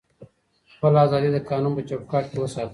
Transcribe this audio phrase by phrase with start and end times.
[0.73, 2.69] خپله ازادي د قانون په چوکاټ کي وساتئ.